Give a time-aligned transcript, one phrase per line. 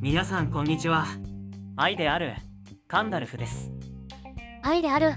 [0.00, 1.06] 皆さんこんにちは。
[1.76, 2.34] 愛である
[2.86, 3.72] カンダルフです。
[4.62, 5.14] 愛である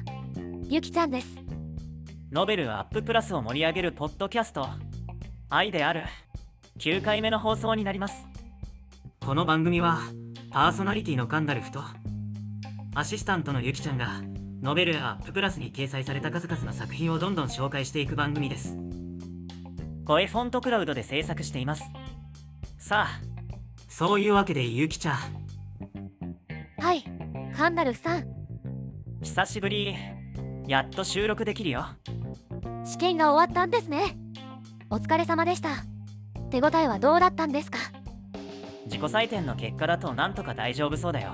[0.68, 1.28] ゆきちゃんです。
[2.32, 4.68] ノベルアッププラスを盛り上げるポッドキャスト。
[5.50, 6.06] 愛である
[6.80, 8.26] 9回目の放送になります。
[9.24, 10.00] この番組は
[10.50, 11.84] パーソナリティのカンダルフと
[12.96, 14.24] アシスタントのゆきちゃんが
[14.64, 18.76] ノベルアッププラスに掲載された数々の作品をどんどん紹介していく番組です
[20.08, 21.84] 声フォントクラウドで制作しています。
[22.78, 23.22] さあ
[23.90, 25.18] そういうわけでゆきちゃん。
[26.82, 27.04] はい
[27.54, 28.26] カンダルフさん。
[29.22, 29.98] 久しぶり。
[30.66, 31.88] やっと収録できるよ。
[32.86, 34.18] 試験が終わったんですね。
[34.90, 35.72] お疲れ様でした。
[36.52, 37.78] 手応えはどうだったんですか？
[38.86, 41.34] 自己採点の結果だとなんとか大丈夫そうだよ。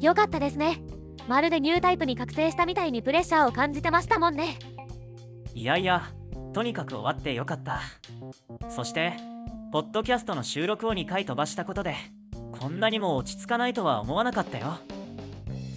[0.00, 0.80] よかったですね。
[1.28, 4.58] まるでニュータイプに覚醒したみたいにプレッシャーを感じてましたもんね。
[5.52, 6.10] いやいや
[6.56, 7.82] とにかく終わってよかった。
[8.70, 9.12] そして
[9.72, 11.96] ポッドキャストの収録を2回飛ばしたことで
[12.58, 14.78] こんなにも落ち着かないとは思わなかったよ。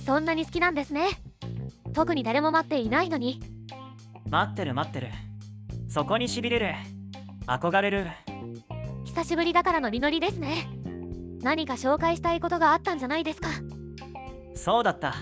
[0.06, 1.10] そんなに好きなんですね。
[1.92, 3.42] 特に誰も待っていないのに。
[4.30, 5.10] 待ってる待ってる。
[5.90, 6.74] そこにしびれる。
[7.46, 8.08] 憧れる。
[9.04, 10.70] 久しぶりだからのりのりですね。
[11.42, 13.50] 何か紹介したいことがあったんじゃないですか。
[14.56, 15.16] そうだった。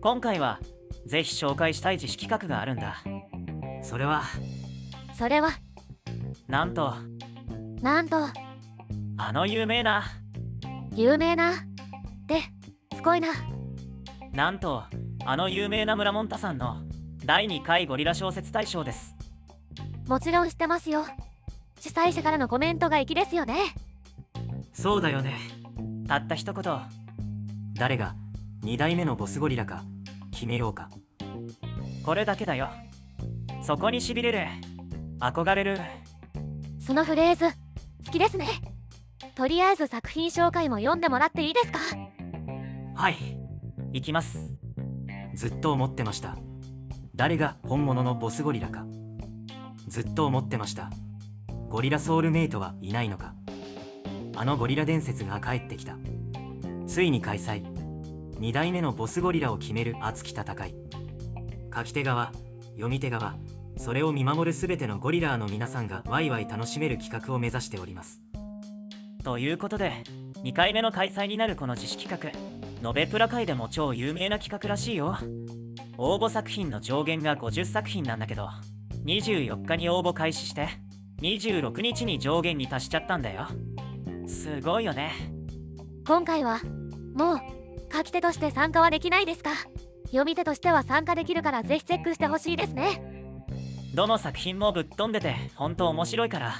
[0.00, 0.60] 今回は
[1.06, 3.02] ぜひ紹介したい自主企画があるんだ。
[3.82, 4.22] それは
[5.16, 5.48] それは。
[6.46, 6.92] なんと。
[7.80, 8.16] なんと。
[9.16, 10.04] あの有名な。
[10.94, 11.52] 有名な。
[12.26, 12.42] で
[12.94, 13.28] すごいな。
[14.32, 14.82] なんと
[15.24, 16.82] あの有名な村モンタさんの。
[17.24, 19.16] 第2回ゴリラ小説大賞です。
[20.06, 21.06] もちろん知ってますよ。
[21.80, 23.56] 主催者からのコメントが粋ですよね。
[24.74, 25.38] そうだよね。
[26.06, 26.62] たった一言。
[27.74, 28.14] 誰が
[28.64, 29.82] 2代目のボスゴリラか
[30.30, 30.90] 決めようか。
[32.04, 32.68] これだけだよ。
[33.62, 34.46] そこにしびれる
[35.20, 35.78] 憧れる。
[36.78, 37.46] そのフレーズ
[38.04, 38.46] 好きですね。
[39.34, 41.78] とりあえず作品紹介も読んでもらっていいですか？
[42.94, 43.16] はい。
[43.92, 44.38] 行きます。
[45.34, 46.36] ずっと思ってました。
[47.14, 48.86] 誰が本物のボスゴリラか。
[49.88, 50.90] ずっと思ってました。
[51.68, 53.34] ゴリラソウルメイトはいないのか。
[54.36, 55.96] あのゴリラ伝説が帰ってきた。
[56.86, 57.64] ついに開催。
[58.38, 60.74] 2代目のボスゴリラを決める熱き戦い。
[61.74, 62.32] 書き手側
[62.72, 63.36] 読み手側
[63.76, 68.20] それを見守る全てのゴリラーの皆さんがワイワイ楽しめる企画を目指しております。
[69.22, 69.92] ということで
[70.44, 72.38] 2回目の開催になるこの自主企画
[72.82, 75.16] ノベプラ界でも超有名な企画らしいよ。
[75.98, 78.48] 応募作品の上限が50作品なんだけど
[79.06, 80.68] 24日に応募開始して
[81.22, 83.46] 26日に上限に達しちゃったんだよ。
[84.26, 85.12] すごいよね。
[86.06, 86.60] 今回は
[87.14, 87.38] もう
[87.92, 89.50] 書き手として参加はできないですか？
[90.06, 93.15] 読み手としては参加できるからぜひチェックしてほしいですね
[93.96, 96.56] どの作品もぶっ飛んでて本当面白いから。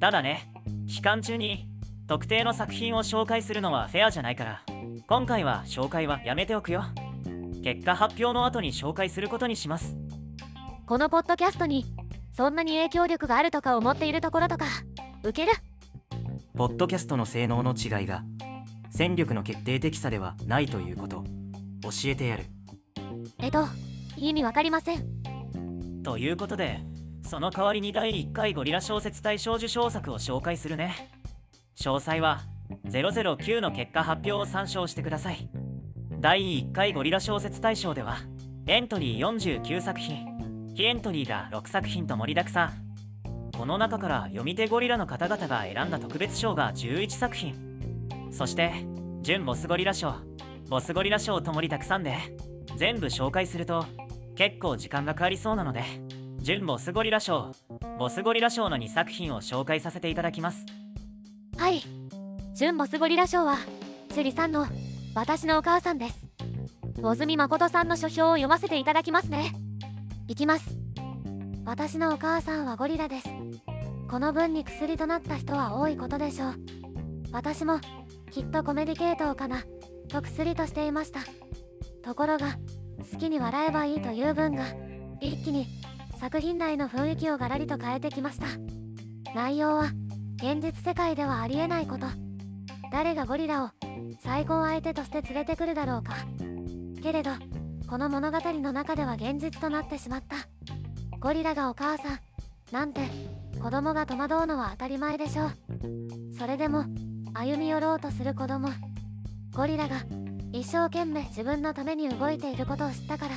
[0.00, 0.52] ただね
[0.88, 1.68] 期間中に
[2.08, 4.62] 特定の作品を紹介するのはフェアじゃないから。
[5.06, 6.82] 今回は紹介はやめておくよ。
[7.62, 9.96] 結果発表の後に紹介することにします。
[10.84, 11.86] このポッドキャストに
[12.32, 14.64] そんなに影響力があるとか思っているところとか
[15.22, 15.56] 受ける。
[16.56, 18.24] ポッドキャストの性能の違いが
[18.90, 21.22] 戦力の決定的さではないということ。
[21.82, 22.46] 教えてやる。
[23.38, 23.64] えっと
[24.16, 25.17] 意味わかりません
[26.08, 26.80] ということで
[27.22, 31.10] その代わりに第1回ゴリラ小説大賞受賞作を紹介するね。
[31.78, 32.40] 詳細は
[32.86, 35.50] 009の結果発表を参照してください。
[36.18, 38.20] 第1回ゴリラ小説大賞では
[38.66, 43.50] エントリー49作品非エントリーが6作品と盛りだくさん。
[43.54, 47.54] この中から読み手ゴリラの方々が選んだ特別賞が11作品。
[48.32, 48.72] そして
[49.20, 50.14] 準ボスゴリラ賞
[50.70, 52.16] ボスゴリラ賞と盛りだくさんで
[52.76, 53.84] 全部紹介すると
[54.38, 55.82] 結構時間がかかりそうなので
[56.38, 57.50] 準ボスゴリラ賞
[57.98, 60.64] ボスゴリラ賞の2作品を紹介させていただきます。
[61.56, 61.82] はい。
[62.54, 63.56] 準ボスゴリラ賞は
[64.12, 64.68] シュリさんの
[65.16, 66.28] 私のお母さんです。
[67.02, 69.52] 小住誠さんの書評を読ませていただきますね。
[70.28, 70.78] いきます。
[71.64, 73.28] 私のお母さんはゴリラです。
[74.08, 76.54] この分に薬となった人は多いことでしょう。
[77.32, 77.80] 私も
[78.30, 79.64] きっとコメディ系統かな。
[80.08, 81.22] と薬としていました。
[82.04, 82.56] ところが
[82.98, 84.64] 好きに笑えばいいという文が
[85.20, 85.66] 一気に
[86.18, 88.46] 作品内の雰囲気をガラリと変えてきました。
[89.34, 89.90] 内容は
[90.36, 92.06] 現実世界ではありえないこと。
[92.90, 93.70] 誰がゴリラを
[94.20, 96.14] 最高相手として連れてくるだろうか。
[97.02, 97.30] けれど
[97.88, 100.36] この物語の中では現実となってしまった。
[101.20, 102.18] ゴリラがお母さん
[102.72, 103.00] なんて
[103.60, 105.52] 子供が戸惑うのは当たり前でしょう。
[106.38, 106.84] それでも
[107.34, 108.68] 歩み寄ろうとする子供。
[109.54, 109.96] ゴリラが
[110.52, 113.34] 一生懸命自分のために動いていることを知ったから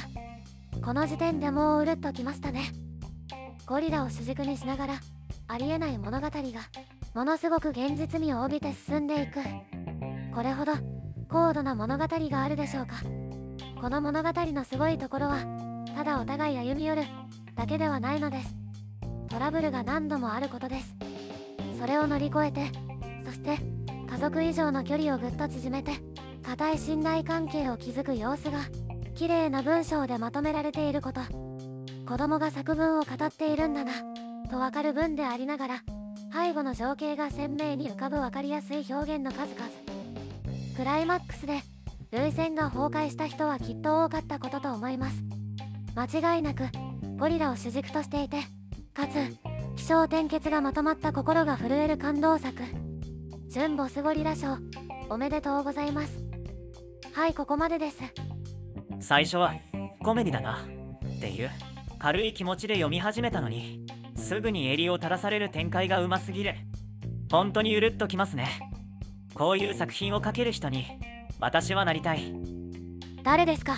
[0.82, 2.72] この時点でもううるっときましたね。
[3.68, 4.94] ゴリラを主軸にしながら
[5.48, 6.42] ありえない物語が
[7.14, 9.40] ものすごく現実味を帯びて進んでいく。
[10.34, 10.74] これほど
[11.30, 12.96] 高度な物語があるでしょうか。
[13.80, 15.40] この物語のすごいところは
[15.96, 17.04] ただお互い歩み寄る
[17.56, 18.56] だけではないのです。
[19.30, 20.96] トラブルが何度もあることです。
[21.80, 22.72] それを乗り越えて
[23.26, 23.58] そして
[24.10, 25.94] 家族以上の距離をぐっと縮めて
[26.44, 28.60] 固い信頼関係を築く様子が
[29.16, 31.22] 綺麗な文章でまとめられていること。
[32.08, 33.94] 子供が作文を語っているんだな
[34.50, 35.84] とわかる文でありながら
[36.34, 39.70] 背後の情景が鮮明に浮かぶ分かりやすい表現の数々。
[40.76, 41.62] クライマックスで
[42.12, 45.24] 涙腺が崩壊した人はきっと多かったことと思います。
[45.96, 46.64] 間違いなく
[47.18, 48.38] ゴリラを主軸としていて
[48.94, 49.14] かつ
[49.78, 52.62] 気象転結がまとまった心が震える感動作。
[53.48, 54.58] 純ボスゴリラ賞
[55.10, 56.21] おめでとうございます。
[57.14, 57.98] はいここまでです。
[59.00, 59.54] 最初は
[60.04, 60.60] コメディだな。
[61.18, 61.52] っていう。
[62.00, 63.86] 軽い気持ちで読み始めたのに
[64.16, 66.56] すぐに襟を垂らされる展開がうますぎる。
[67.30, 68.48] 本当にゆるっときますね。
[69.34, 70.86] こういう作品を書ける人に
[71.40, 72.34] 私はなりたい。
[73.24, 73.76] 誰ですか？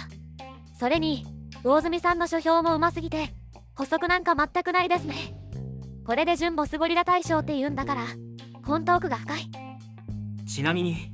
[0.79, 1.25] それに
[1.63, 3.33] 魚住さんの書評もうますぎて
[3.75, 5.15] 補足なんか全くないですね。
[6.06, 8.06] これで純ボスゴリラ大賞って言うんだから
[8.65, 9.51] 本当奥が深い。
[10.45, 11.12] ちなみに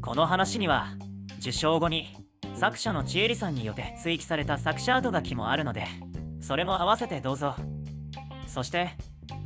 [0.00, 0.94] この話には
[1.38, 2.14] 受賞後に
[2.54, 5.86] 作者のちえりさんによって追記された作者後書きもあるので
[6.40, 7.54] それも合わせてどうぞ。
[8.46, 8.90] そして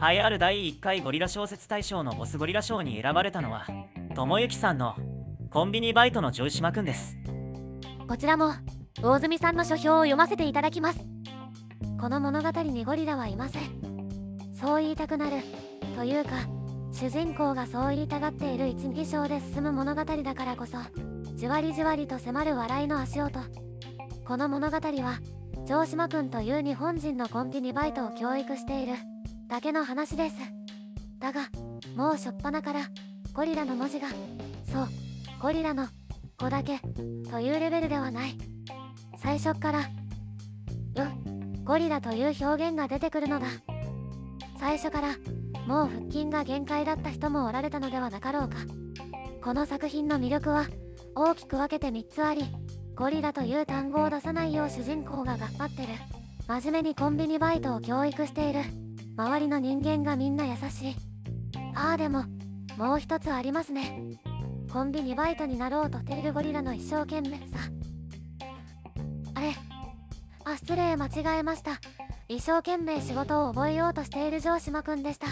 [0.02, 3.66] 栄えある第1回ゴリラ小説大賞のボスゴリラ賞に選ばれたのは
[4.14, 4.94] 智之さんの
[5.50, 7.16] コンビニバイトの城島くんです。
[8.06, 8.52] こちらも
[9.02, 11.00] 大住さんの書評を読ませていただきます。
[12.00, 13.62] この物語にゴリラはいません。
[14.52, 15.38] そう言いたくなる
[15.96, 16.31] というか
[16.92, 20.78] 主人公がそう言いたがっている一二章で進む物語だからこそ
[21.40, 23.40] じわりじわりと迫る笑いの足音。
[24.26, 25.20] この物語は
[25.64, 28.92] 城島くんという日本人のコンビニバイトを教育している
[29.48, 30.37] だけの話です。
[31.19, 31.48] だが
[31.96, 32.81] もう初っ端から
[33.32, 34.08] ゴリラの文字が
[34.70, 34.88] そう
[35.40, 35.88] ゴリラの
[36.38, 36.78] 「子だけ」
[37.32, 38.37] というレベルではない。
[39.16, 39.84] 最初っから「う」
[41.64, 43.46] ゴリラという表現が出てくるのだ。
[44.58, 45.16] 最初から
[45.66, 48.56] もう腹筋が限界だった人もおられたのではなかろうか。
[49.42, 50.66] この作品の魅力は
[51.15, 52.45] 大きく分けて3つあり
[52.95, 55.89] ゴリラという単語を出さないよう主人公が頑張ってる。
[56.47, 58.61] 真面目にコンビニバイトを教育している。
[59.17, 60.97] 周りの人間がみんな優しい。
[61.75, 62.25] ああでも
[62.77, 64.19] もう一つありますね。
[64.71, 67.59] コンビニバイトになろうとしているゴリラの一生懸命さ。
[69.35, 69.55] あれ
[70.45, 71.81] あ失礼間違えました。
[72.29, 75.27] 一生懸命仕事を覚えようとしている城島くんでした。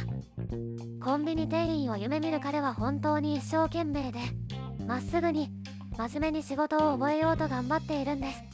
[1.04, 4.20] コンビニ店員を夢見る彼は本当に一生懸命で
[4.86, 5.50] まっすぐに
[5.98, 8.44] 真面目に仕事を覚えようと頑張っているんです。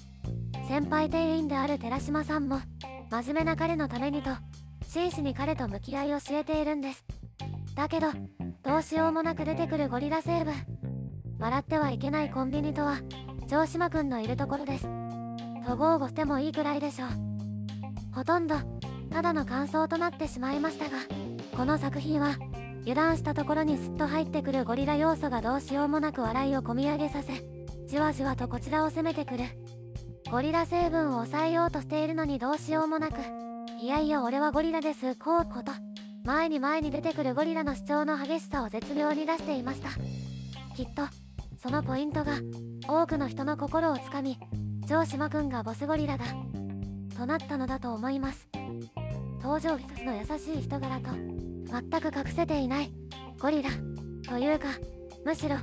[0.67, 2.58] 先輩店員である寺島さんも
[3.11, 4.31] 真面目な彼のためにと
[4.88, 7.05] 真摯に彼と向き合いを教えているんです。
[7.75, 8.06] だけど
[8.62, 10.55] どうしようもなく出てくるゴリラ成分
[11.38, 13.00] 笑ってはいけないコンビニとは
[13.47, 14.88] 城島くんのいるところです。
[15.67, 17.08] と豪語してもいいくらいでしょう。
[18.14, 18.55] ほとんど
[19.11, 20.97] ただの感想となってしまいましたが
[21.55, 22.37] この作品は
[22.84, 27.32] 油断したところにすっと入ってくるゴリラ要素がどうしようもなく笑いをこみ上げさせ
[27.86, 29.44] じわじわとこちらを攻めてくる。
[30.31, 33.20] ゴリラ成分を抑えようとしているのにどうしようもなく
[33.81, 35.70] いやいや俺はゴリラですこうこと
[36.25, 39.90] 前に前に出てくるゴリラの主張の激しさを絶妙に出していました。
[40.75, 41.02] きっと
[41.62, 42.32] そのポイントが
[42.88, 44.38] 多くの人の心をつかみ
[44.87, 46.25] 城島くんがボスゴリラだ
[47.16, 48.49] となったのだと思います。
[49.42, 51.11] 登場一つの優しい人柄と
[51.66, 52.92] 全く隠せていない。
[53.40, 53.71] ゴリラ。
[54.28, 54.68] というか
[55.25, 55.56] むしろ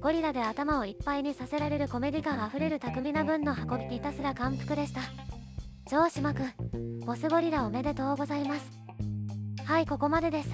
[0.00, 5.00] ゴリラで頭をいっぱいにさせられるコメディ感あふれる巧みな文の運びひたすら感服でした。
[5.86, 8.70] 城島くんボスゴリラおめでとうございます。
[9.64, 10.50] はいここまでです。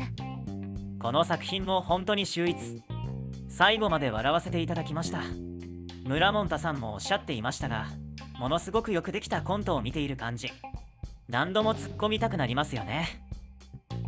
[1.01, 2.83] この作品も本当に秀逸。
[3.49, 5.23] 最後まで笑わせていただきました。
[6.05, 7.87] 村モンタさんもおっしゃっていましたが
[8.39, 10.51] ものすごくよくできたコントを見ている感じ。
[11.29, 13.30] 何度も突っ込みたくなりますよね。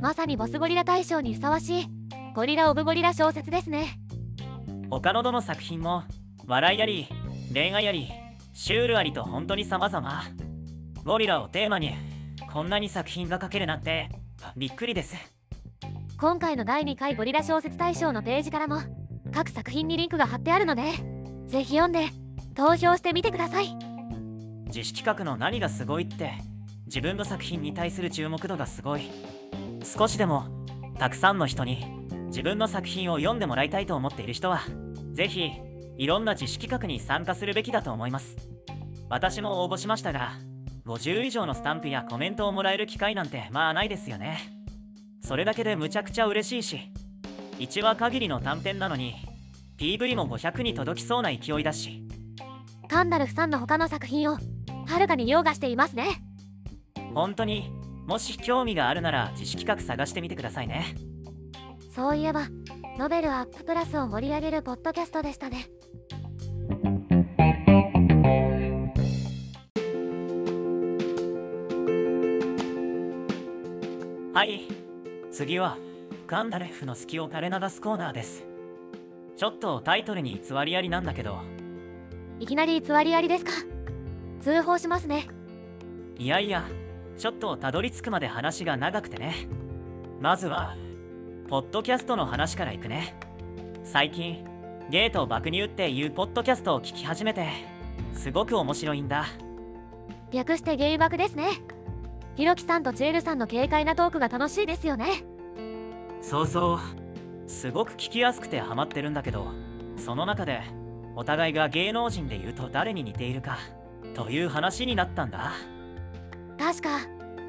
[0.02, 1.87] まさにボスゴリラ大賞にふさわしい
[2.35, 4.00] ゴリラ・オブ・ゴリラ小説ですね。
[4.90, 6.02] 他のどの作品も
[6.44, 7.06] 笑いあり
[7.54, 8.09] 恋愛あり
[8.52, 10.25] シュールありと本当に様々。
[11.04, 11.94] ゴリラをテーマに
[12.52, 14.09] こんなに作品が書けるなんて
[14.56, 15.14] びっくりです。
[16.18, 18.80] 今回の第2回ゴリラ小説大賞のページからも
[19.32, 20.82] 各作品にリンクが貼ってあるので
[21.47, 22.09] ぜひ読んで
[22.56, 23.73] 投票してみてください。
[24.66, 26.32] 自主企画の何がすごいって
[26.87, 29.09] 自分の作品に対する注目度がすごい
[29.84, 30.46] 少しでも
[30.98, 31.84] たくさんの人に
[32.26, 34.60] 自分の作品を読んでもらいたいと思っている人は
[35.12, 35.50] ぜひ
[35.98, 38.36] いろんな自主企画に参加するべきだと思います。
[39.10, 40.32] 私も応募しましたが
[40.86, 44.38] 50以上のスタンプやコメントをもらえる機会なんてまあないですよね。
[45.20, 46.92] それだけでむちゃくちゃ嬉しいし
[47.58, 49.14] 1話限りの短編なのに
[49.78, 52.02] PV も500に届きそうな勢いだし。
[52.88, 56.22] カンダルフさんの他の作品をはるかに凌駕していますね。
[57.14, 57.70] 本当に
[58.06, 60.94] もし興味があるなら自主企画探してみてくださいね。
[61.90, 62.49] そういえば
[62.99, 65.66] ノベルアッププラスを盛り上げるポッドキャストでしたね。
[74.35, 74.62] はい。
[75.30, 75.78] 次は
[76.26, 78.44] ガンダレフの隙を垂れ流すコーナーです。
[79.37, 81.38] ちょっとタイトルに偽りありなんだけど。
[82.40, 83.52] いきなり偽りありですか？
[84.40, 85.28] 通報しますね。
[86.18, 86.66] いやいや
[87.16, 89.35] ちょっとたどり着くまで話が長くてね。
[90.21, 90.76] まずは
[91.49, 93.14] ポッドキャストの話からいくね。
[93.85, 94.45] 最近
[94.90, 97.49] ゲート爆乳っていうポッドキャストを聞き始めて
[98.12, 99.26] すごく面白いんだ。
[100.33, 101.49] 略してゲイバクですね。
[102.37, 105.25] ひろきさんとチエルさんの軽快なトークが楽しいですよね。
[106.23, 107.02] そうそう。
[107.52, 109.52] すごく聞きやすくてハマってるんだけど
[109.97, 110.62] その中で
[111.14, 113.59] お互いが芸能人で言うと誰に似ているか
[114.14, 115.52] という話になったんだ
[116.59, 117.00] 確か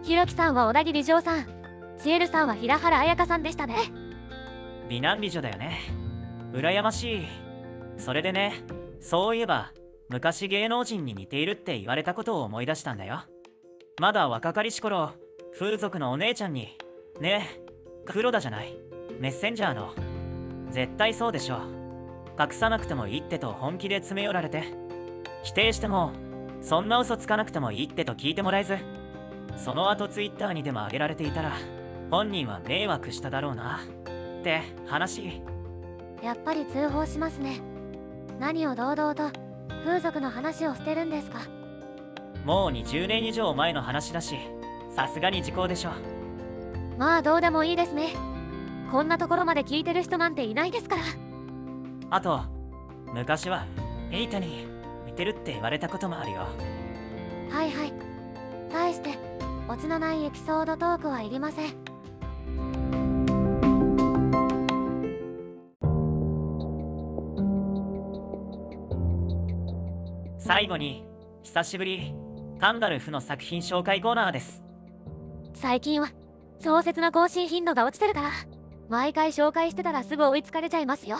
[0.02, 1.48] ひろきさんは小田切丈さん。
[1.98, 3.76] チエルさんは平原綾香さんでしたね。
[4.90, 5.80] 美男美女だよね。
[6.52, 7.28] 羨ましい。
[7.98, 8.64] それでね
[9.00, 9.72] そういえば
[10.10, 13.22] 昔芸能人に似ているって言われたことを思い出したんだよ。
[14.00, 15.12] まだ若かりし頃
[15.58, 16.78] 風俗のお姉ちゃんに
[17.22, 17.64] 「ねえ
[18.06, 18.76] 黒田じゃない
[19.20, 19.94] メッセンジャーの
[20.72, 21.60] 絶対そうでしょ
[22.40, 24.64] 隠さなくてもいいってと本気で詰め寄られて。
[25.44, 26.14] 否定しても
[26.64, 28.78] そんな嘘つかなくてもいいってと聞いてもらえず
[29.58, 31.52] その後ツイッターにでも上げられていたら
[32.10, 33.80] 本人は迷惑しただろうな
[34.40, 35.42] って話。
[36.22, 37.60] やっぱり通報しますね。
[38.40, 39.30] 何を堂々と
[39.84, 41.40] 風俗の話をしてるんですか。
[42.46, 44.36] もう20年以上前の話だし
[44.96, 45.92] さすがに時効でしょ。
[46.98, 48.14] まあどうでもいいですね。
[48.92, 51.02] こんなところまで聞いてる人なんていないですから。
[52.10, 52.42] あと
[53.14, 53.66] 昔は
[54.12, 54.73] エイタに
[55.14, 56.48] 似てるって言われたこともあるよ。
[57.52, 57.94] はいはい。
[58.72, 59.12] 対して
[59.70, 61.74] オチのないエピソードトークはいりません。
[70.40, 71.06] 最後に
[71.44, 72.14] 久しぶり
[72.60, 74.64] カンダルフの作品紹介コーナーです。
[75.54, 76.10] 最近は
[76.60, 78.32] 小説の更新頻度が落ちてるから
[78.90, 81.20] 毎回紹介してたらすぐ追いつかれちゃいますよ。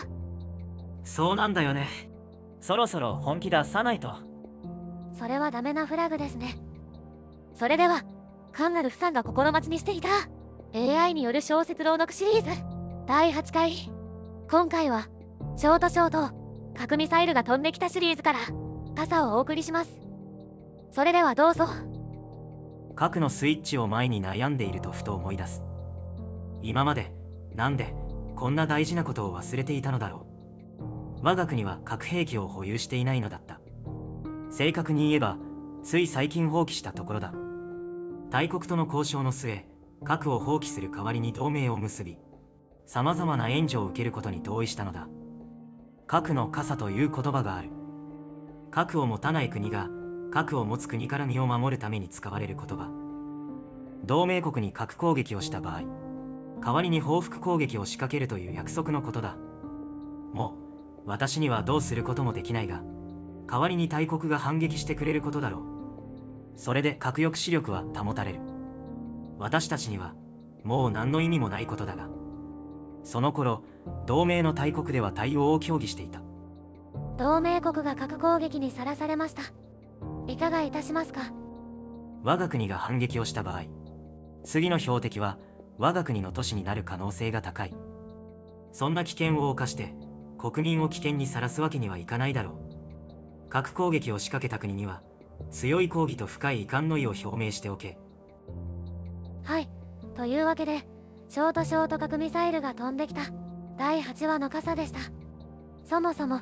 [1.04, 2.13] そうなんだよね
[2.64, 4.14] そろそろ本気出さないと。
[5.20, 6.56] それはダメなフラグですね。
[7.56, 8.04] それでは
[8.54, 10.08] カンナルフさんが心待ちにしていた。
[10.74, 12.64] AI による小説朗読シリーズ。
[13.06, 13.74] 第8回。
[14.50, 15.10] 今回は
[15.58, 16.34] ショートショート
[16.74, 18.40] 核ミサイルが飛んできたシリーズから
[18.96, 20.00] 傘をお送りします。
[20.94, 21.66] それではどうぞ。
[22.96, 25.62] 核のスイッチを前に悩んでいるとふと思い出す。
[26.62, 27.12] 今まで
[27.56, 27.94] なんで
[28.38, 30.33] こんな大事なことを忘れていたのだろう
[31.24, 33.62] 我が国は核兵器を保有していないのだった。
[34.52, 35.38] 正確に言えば
[35.82, 37.34] つい最近放棄したところだ。
[38.30, 39.66] 大国との交渉の末
[40.04, 42.18] 核を放棄する代わりに同盟を結び
[42.86, 45.08] さまざまな援助を受けることに同意したのだ。
[46.08, 47.70] 核の傘という言葉がある。
[48.70, 49.88] 核を持たない国が
[50.30, 52.92] 核を持つ国から身を守るために使われる言葉。
[54.04, 55.84] 同盟国に核攻撃をした場合
[56.62, 59.38] 代わりに報復攻撃を仕掛けるという約束のことだ。
[60.34, 60.63] もう
[61.06, 62.82] 私にはどうすることもできないが
[63.50, 65.62] 代わりに大国が反撃してくれることだろう。
[66.56, 68.40] それで核抑止力は保たれる。
[69.40, 70.14] 私たちには
[70.64, 72.08] もう何の意味もないことだが
[73.04, 73.64] その頃
[74.06, 76.22] 同盟の大国では対応を協議していた。
[77.18, 79.42] 同盟国が核攻撃にさらされました。
[80.28, 81.34] いかがいたしますか？
[82.24, 83.64] 我が国が反撃をした場合
[84.46, 85.38] 次の標的は
[85.78, 87.76] 我が国の都市になる可能性が高い。
[88.72, 89.94] そんな危険を冒して
[90.44, 92.60] 国民を危険にさらすわけにはいかないだろ
[93.48, 93.50] う。
[93.50, 95.02] 核攻撃を仕掛けた国には
[95.52, 97.98] 強い抗議と深い遺憾の意を表明しておけ。
[99.46, 99.70] はい。
[100.16, 100.86] というわけで
[101.30, 103.22] ショートショート核ミサイルが飛んできた。
[103.78, 105.00] 第8話の傘でした。
[105.86, 106.42] そもそも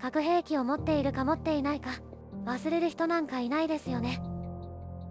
[0.00, 1.90] 核兵器を持っているか持っていないか
[2.44, 4.22] 忘れる人なんかいないですよね。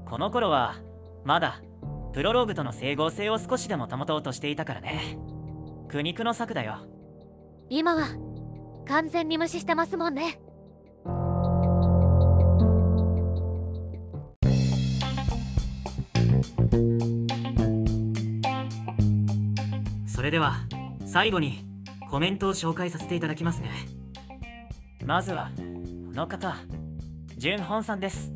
[0.06, 0.76] この頃は
[1.26, 1.62] まだ
[2.14, 5.18] プロローグとの整合性を少しでも保とうとしていたからね。
[5.90, 6.88] 苦肉の策だよ。
[7.70, 8.29] 今は
[8.90, 10.40] 完全に無視してますもんね。
[20.08, 20.56] それでは
[21.06, 21.64] 最後に
[22.10, 23.70] コメントを紹介させていただきますね。
[25.06, 25.62] まずはこ
[26.14, 26.56] の方
[27.38, 28.34] 純本さんです。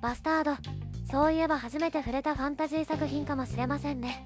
[0.00, 0.52] バスタード
[1.10, 4.24] そういえば初めて触れたファンタジー作品かもしれませんね。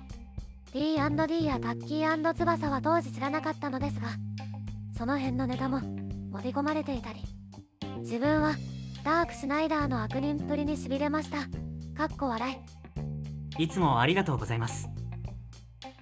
[0.73, 4.09] D&D やタッキー翼は当時知らなかったのですが
[5.03, 7.25] その辺のネタも盛り込まれていたり。
[8.03, 8.55] 自分は
[9.03, 11.39] ダーク・シュナイダーの悪人っぷりにしびれました。
[11.93, 12.57] かっこ笑
[13.59, 13.65] い。
[13.65, 14.89] いつもありがとうございます。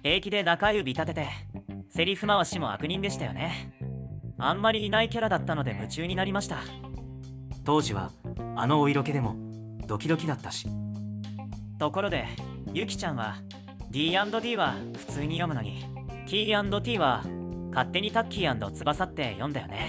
[0.03, 1.29] 平気で中指立てて
[1.89, 3.73] セリフ回しも悪人でしたよね。
[4.37, 6.59] あんまりいないキャラだったので夢中になりました。
[7.63, 8.11] 当時は
[8.55, 9.35] あのお色気でも
[9.87, 10.67] ドキドキだったし。
[11.79, 12.27] ところで
[12.71, 13.37] ゆきちゃんは
[13.89, 15.87] D&D は普通に読むのに
[16.27, 17.23] T&T は
[17.71, 19.87] 勝手にタッキー翼って読んだよね。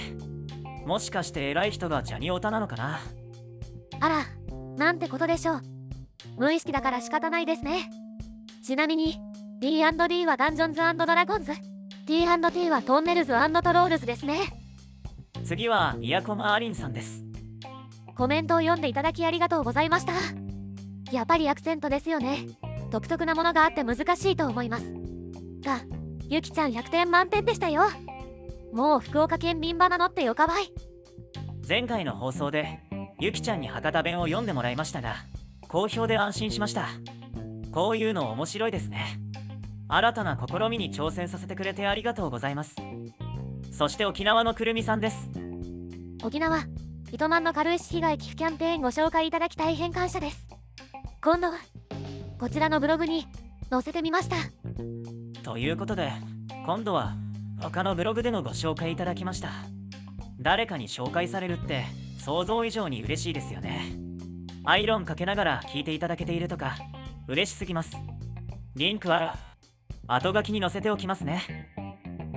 [0.86, 3.00] もしかして偉い人がジャニオタなのかな？
[4.00, 4.24] あら
[4.76, 5.62] なんてことでしょう。
[6.38, 7.90] 無意識だから仕方ないですね。
[8.64, 9.18] ちなみに
[9.60, 11.52] D&D はダンジョンズドラゴンズ。
[12.06, 14.40] T&T はトンネルズトロールズですね。
[15.44, 17.22] 次はイヤコマアリンさんです。
[18.16, 20.12] コメントを読んでいただきありがとうございました。
[21.12, 22.46] やっぱりアクセントですよね。
[22.90, 24.84] 独特なものがあって難しいと思います。
[25.64, 25.80] が
[26.32, 27.82] ゆきちゃん100点満点でしたよ。
[28.72, 30.72] もう福岡県民バなのってよかばい。
[31.68, 32.80] 前回の放送で
[33.20, 35.16] ゆきちゃんに博多弁を読んでもらいましたが
[35.68, 36.88] 好評で安心しました。
[37.70, 39.20] こういうの面白いですね。
[39.88, 42.76] 新たな試みに挑戦させてくれてありがとうございます。
[43.70, 45.28] そして沖縄のくるみさんです。
[46.24, 46.64] 沖縄
[47.12, 50.48] 糸満の軽石被害寄付キャンペーンご紹介いただき大変感謝です。
[51.22, 51.58] 今度は
[52.38, 53.26] こちらのブログに
[53.68, 54.36] 載せてみました
[55.42, 56.12] ということで
[56.64, 57.14] 今度は
[57.60, 59.50] 他のブログでのご紹介いただきました。
[60.40, 61.84] 誰かに紹介されるって
[62.18, 63.96] 想像以上に嬉しいですよね。
[64.64, 66.76] アイロンかけながら聞いていただけているとか
[67.28, 67.96] 嬉しすぎます。
[68.74, 69.36] リンクは
[70.06, 71.42] 後書きに載せておきますね。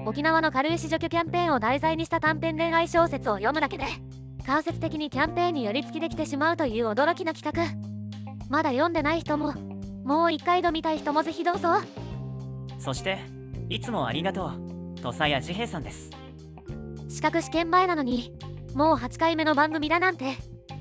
[0.06, 3.86] 沖縄の軽石除去キャンペーンを題材にした短編恋愛小説を読むだけで
[4.46, 7.66] 間接的にキャンペーンに寄り付きできてしまうという驚きの企画。
[8.50, 9.54] まだ読んでない人も
[10.04, 11.80] もう一回読みたい人もぜひどうぞ。
[12.86, 13.18] そして
[13.68, 16.12] いつもありがとう土佐谷治平さんです。
[17.10, 18.31] 資格試験前なのに
[18.75, 20.36] もう8回目の番組だなんて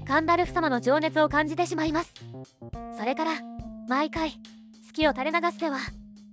[0.07, 2.13] カンダルフ様の情熱を感じてしまいます。
[2.99, 3.31] それから
[3.89, 4.37] 毎回好
[4.93, 5.79] きを垂れ流すでは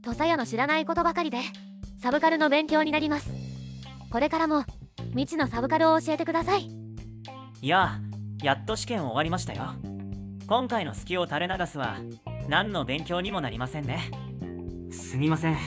[0.02, 1.38] 土佐屋の知らないことばかりで
[2.02, 3.32] サブカルの勉強になります。
[4.12, 4.66] これからも
[5.12, 6.68] 未知のサブカルを教えてください。
[7.62, 8.02] いや
[8.44, 9.72] やっと試験終わりましたよ。
[10.48, 11.96] 今回の「好きを垂れ流す」は
[12.50, 14.31] 何の勉強にもなりませんね
[14.92, 15.58] すみません。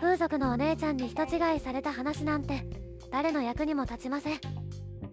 [0.00, 2.66] 風俗のお姉ちゃんに人違いされた話なんて
[3.10, 4.40] 誰の役にも立ちません。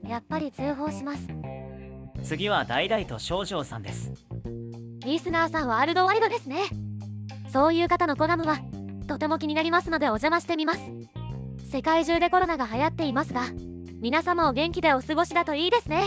[0.07, 1.27] やっぱり通報します。
[2.23, 4.11] 次は代々と少女さんです。
[5.05, 6.57] リスナーさんはワールドワイドですね。
[7.51, 8.59] そういう方のコラムは
[9.07, 10.79] とても気になりますのでお邪魔してみます。
[11.71, 13.43] 世界中でコロナが流行っていますが
[13.99, 16.03] 皆様お元気でお過ごしだといいですね。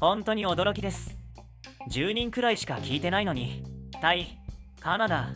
[0.00, 1.16] 本当に驚きです。
[1.90, 3.62] 10人くらいしか聞いてないのに
[4.00, 4.38] タイ
[4.84, 5.30] カナダ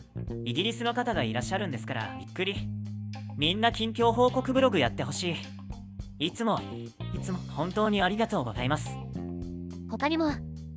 [0.45, 2.55] イギリスの方がいらっしゃるんですからびっくり。
[3.35, 5.35] みんな近況報告ブログやってほし
[6.19, 6.27] い。
[6.27, 6.59] いつも
[7.15, 8.91] いつも本当にありがとうございます。
[9.89, 10.33] 他にも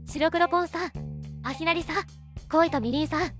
[0.06, 0.90] 白黒ポンさん
[1.42, 1.96] アヒナリさん
[2.50, 3.32] 恋とみりんさん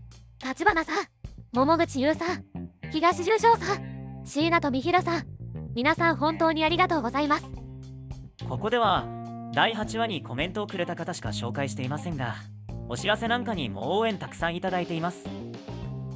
[0.46, 1.06] 立花さん
[1.54, 2.44] 桃口優さん
[2.90, 5.26] 東十条さん椎名と三平さん
[5.74, 7.46] 皆さん本当にありがとうございます。
[8.46, 9.06] ここでは
[9.54, 12.34] 第8話にコメントをくれた方しか紹介していませんが
[12.92, 15.24] お知らせなんかにも応援たくさんいただいています。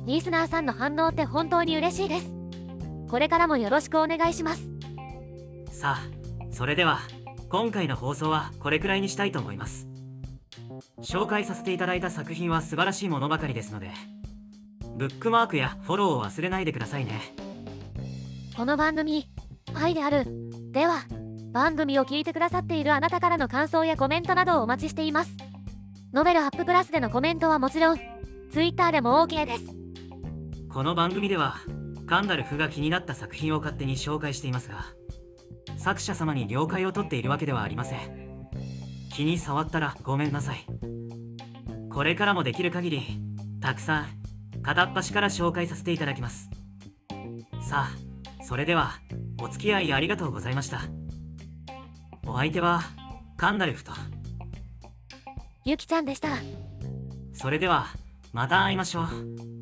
[0.05, 2.31] リスナーさんの反応って本当に嬉しいです。
[3.09, 4.69] これからもよろしくお願いします。
[5.71, 6.99] さあそれでは
[7.49, 9.89] 今回の放送はこれくらいにしたいと思います。
[11.01, 13.91] 紹介させていただいた作品は素晴らしいものばかりですので
[14.99, 17.23] ブックマークやフォローを忘れないでくださいね。
[18.55, 19.27] この番組
[19.73, 20.27] 愛である。
[20.73, 21.05] では
[21.55, 25.56] 番組を聞いてくださっているあなたからの感想やコメントなどをお待ちしています
[26.17, 27.99] ノベルアッププラスでのコメントはもちろん
[28.51, 29.65] Twitter でも OK です。
[30.73, 31.57] この番組では
[32.07, 34.87] カンダルフが気になった作品を勝手に紹介していますが
[35.77, 38.49] 作者様に了解を取っているわけではありません。
[39.13, 40.65] 気に触ったらごめんなさい。
[41.93, 43.03] これからもできる限り
[43.61, 46.49] たくさん片っ端から紹介させていただきます。
[47.61, 48.93] さあそれでは
[49.43, 50.81] お付き合いありがとうございました。
[52.27, 52.81] お相手は
[53.37, 53.93] カンダルフと
[55.67, 56.29] ゆきちゃんでした。
[57.35, 57.89] それでは
[58.33, 59.56] また会いましょう。